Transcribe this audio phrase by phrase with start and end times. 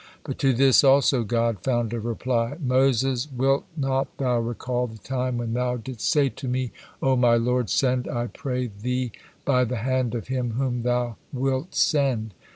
[0.23, 5.37] But to this also God found a reply: "Moses, wilt not thou recall the time
[5.37, 6.71] when thou didst say to Me,
[7.03, 9.11] 'O my Lord, send, I pray Thee
[9.45, 12.33] by the hand of him whom Thou wild send?'